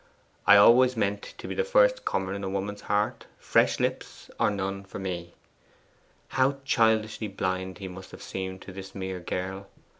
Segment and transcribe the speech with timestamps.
[0.47, 4.49] 'I always meant to be the first comer in a woman's heart, fresh lips or
[4.49, 5.35] none for me.'
[6.29, 9.67] How childishly blind he must have seemed to this mere girl!